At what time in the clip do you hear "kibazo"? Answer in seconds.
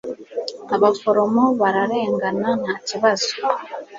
2.87-3.33